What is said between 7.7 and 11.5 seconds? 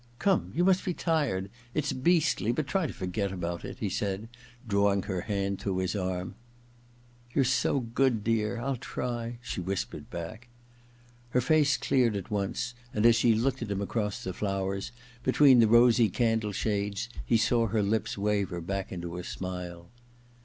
good, dear. I'll try,' she whis pered back. Her